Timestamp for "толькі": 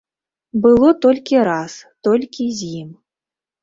1.05-1.39, 2.11-2.51